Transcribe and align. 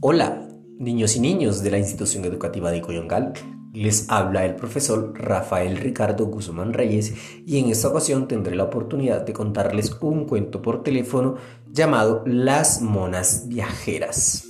Hola, 0.00 0.46
niños 0.78 1.16
y 1.16 1.20
niños 1.20 1.62
de 1.62 1.70
la 1.70 1.78
institución 1.78 2.26
educativa 2.26 2.70
de 2.70 2.82
Coyongal. 2.82 3.32
Les 3.72 4.10
habla 4.10 4.44
el 4.44 4.54
profesor 4.54 5.14
Rafael 5.18 5.78
Ricardo 5.78 6.26
Guzmán 6.26 6.74
Reyes 6.74 7.14
y 7.46 7.58
en 7.58 7.70
esta 7.70 7.88
ocasión 7.88 8.28
tendré 8.28 8.56
la 8.56 8.64
oportunidad 8.64 9.22
de 9.22 9.32
contarles 9.32 9.96
un 10.02 10.26
cuento 10.26 10.60
por 10.60 10.82
teléfono 10.82 11.36
llamado 11.72 12.22
Las 12.26 12.82
monas 12.82 13.48
viajeras. 13.48 14.46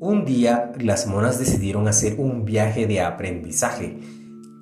Un 0.00 0.24
día 0.24 0.72
las 0.80 1.06
monas 1.06 1.38
decidieron 1.38 1.86
hacer 1.86 2.18
un 2.18 2.46
viaje 2.46 2.86
de 2.86 3.02
aprendizaje. 3.02 3.98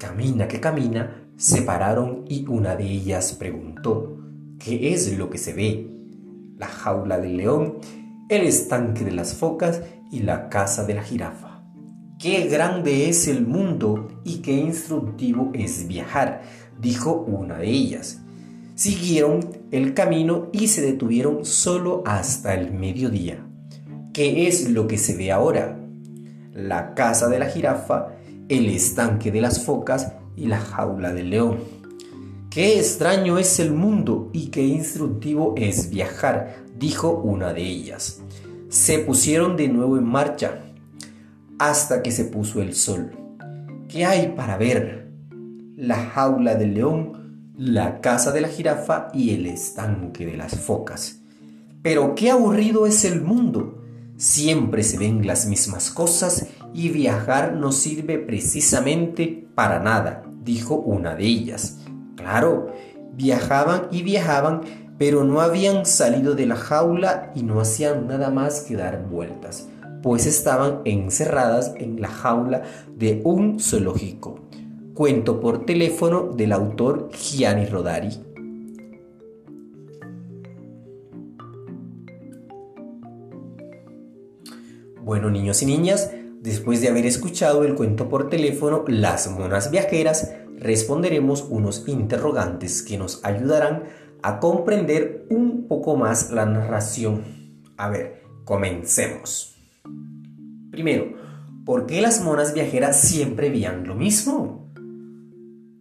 Camina 0.00 0.48
que 0.48 0.58
camina, 0.58 1.30
se 1.36 1.62
pararon 1.62 2.24
y 2.28 2.44
una 2.48 2.74
de 2.74 2.90
ellas 2.90 3.32
preguntó, 3.32 4.18
¿qué 4.58 4.92
es 4.92 5.16
lo 5.16 5.30
que 5.30 5.38
se 5.38 5.52
ve? 5.52 5.88
La 6.58 6.66
jaula 6.66 7.18
del 7.18 7.36
león 7.36 7.78
el 8.36 8.46
estanque 8.46 9.04
de 9.04 9.12
las 9.12 9.34
focas 9.34 9.82
y 10.10 10.20
la 10.20 10.48
casa 10.48 10.84
de 10.84 10.94
la 10.94 11.02
jirafa. 11.02 11.62
Qué 12.18 12.46
grande 12.46 13.08
es 13.08 13.28
el 13.28 13.46
mundo 13.46 14.08
y 14.24 14.38
qué 14.38 14.52
instructivo 14.52 15.50
es 15.52 15.86
viajar, 15.86 16.42
dijo 16.80 17.12
una 17.12 17.58
de 17.58 17.68
ellas. 17.68 18.20
Siguieron 18.74 19.40
el 19.70 19.94
camino 19.94 20.48
y 20.52 20.68
se 20.68 20.82
detuvieron 20.82 21.44
solo 21.44 22.02
hasta 22.06 22.54
el 22.54 22.72
mediodía. 22.72 23.46
¿Qué 24.12 24.48
es 24.48 24.70
lo 24.70 24.86
que 24.86 24.98
se 24.98 25.16
ve 25.16 25.32
ahora? 25.32 25.78
La 26.52 26.94
casa 26.94 27.28
de 27.28 27.38
la 27.38 27.46
jirafa, 27.46 28.08
el 28.48 28.66
estanque 28.66 29.30
de 29.30 29.40
las 29.40 29.64
focas 29.64 30.12
y 30.36 30.46
la 30.46 30.60
jaula 30.60 31.12
del 31.12 31.30
león. 31.30 31.58
Qué 32.54 32.78
extraño 32.78 33.36
es 33.36 33.58
el 33.58 33.72
mundo 33.72 34.30
y 34.32 34.46
qué 34.46 34.62
instructivo 34.62 35.54
es 35.56 35.90
viajar, 35.90 36.62
dijo 36.78 37.10
una 37.10 37.52
de 37.52 37.62
ellas. 37.62 38.20
Se 38.68 39.00
pusieron 39.00 39.56
de 39.56 39.66
nuevo 39.66 39.98
en 39.98 40.04
marcha 40.04 40.60
hasta 41.58 42.00
que 42.00 42.12
se 42.12 42.26
puso 42.26 42.62
el 42.62 42.76
sol. 42.76 43.10
¿Qué 43.88 44.04
hay 44.04 44.34
para 44.36 44.56
ver? 44.56 45.10
La 45.76 45.96
jaula 45.96 46.54
del 46.54 46.74
león, 46.74 47.54
la 47.58 48.00
casa 48.00 48.30
de 48.30 48.42
la 48.42 48.48
jirafa 48.48 49.08
y 49.12 49.30
el 49.30 49.46
estanque 49.46 50.24
de 50.24 50.36
las 50.36 50.54
focas. 50.54 51.22
Pero 51.82 52.14
qué 52.14 52.30
aburrido 52.30 52.86
es 52.86 53.04
el 53.04 53.20
mundo. 53.20 53.82
Siempre 54.16 54.84
se 54.84 54.96
ven 54.96 55.26
las 55.26 55.46
mismas 55.48 55.90
cosas 55.90 56.46
y 56.72 56.90
viajar 56.90 57.54
no 57.54 57.72
sirve 57.72 58.16
precisamente 58.18 59.48
para 59.56 59.80
nada, 59.80 60.22
dijo 60.44 60.76
una 60.76 61.16
de 61.16 61.24
ellas. 61.24 61.80
Claro, 62.24 62.68
viajaban 63.12 63.88
y 63.90 64.02
viajaban, 64.02 64.62
pero 64.96 65.24
no 65.24 65.42
habían 65.42 65.84
salido 65.84 66.34
de 66.34 66.46
la 66.46 66.56
jaula 66.56 67.30
y 67.34 67.42
no 67.42 67.60
hacían 67.60 68.06
nada 68.06 68.30
más 68.30 68.62
que 68.62 68.76
dar 68.76 69.06
vueltas, 69.06 69.68
pues 70.02 70.24
estaban 70.24 70.80
encerradas 70.86 71.74
en 71.76 72.00
la 72.00 72.08
jaula 72.08 72.62
de 72.96 73.20
un 73.24 73.60
zoológico. 73.60 74.38
Cuento 74.94 75.38
por 75.38 75.66
teléfono 75.66 76.30
del 76.34 76.52
autor 76.52 77.10
Gianni 77.12 77.66
Rodari. 77.66 78.08
Bueno, 85.02 85.28
niños 85.28 85.62
y 85.62 85.66
niñas, 85.66 86.10
después 86.40 86.80
de 86.80 86.88
haber 86.88 87.04
escuchado 87.04 87.64
el 87.64 87.74
cuento 87.74 88.08
por 88.08 88.30
teléfono 88.30 88.84
Las 88.88 89.30
monas 89.30 89.70
viajeras, 89.70 90.32
responderemos 90.64 91.46
unos 91.50 91.86
interrogantes 91.86 92.82
que 92.82 92.96
nos 92.96 93.22
ayudarán 93.22 93.84
a 94.22 94.40
comprender 94.40 95.26
un 95.28 95.68
poco 95.68 95.94
más 95.94 96.30
la 96.30 96.46
narración. 96.46 97.22
A 97.76 97.90
ver, 97.90 98.22
comencemos. 98.44 99.58
Primero, 100.70 101.12
¿por 101.66 101.84
qué 101.84 102.00
las 102.00 102.24
monas 102.24 102.54
viajeras 102.54 102.98
siempre 102.98 103.50
veían 103.50 103.86
lo 103.86 103.94
mismo? 103.94 104.72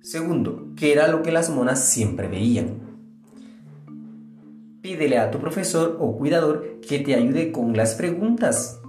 Segundo, 0.00 0.68
¿qué 0.76 0.92
era 0.92 1.08
lo 1.08 1.22
que 1.22 1.32
las 1.32 1.50
monas 1.50 1.84
siempre 1.84 2.28
veían? 2.28 2.78
Pídele 4.80 5.18
a 5.18 5.32
tu 5.32 5.40
profesor 5.40 5.96
o 5.98 6.16
cuidador 6.16 6.78
que 6.88 7.00
te 7.00 7.16
ayude 7.16 7.50
con 7.50 7.76
las 7.76 7.96
preguntas. 7.96 8.80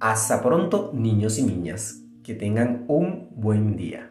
Hasta 0.00 0.42
pronto, 0.42 0.92
niños 0.92 1.38
y 1.38 1.44
niñas. 1.44 2.02
Que 2.22 2.34
tengan 2.34 2.84
un 2.88 3.30
buen 3.34 3.74
día. 3.74 4.10